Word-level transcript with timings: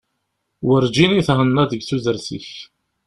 Werǧin 0.65 1.17
i 1.19 1.21
thennaḍ 1.27 1.65
deg 1.71 1.81
tudert-ik. 1.83 2.49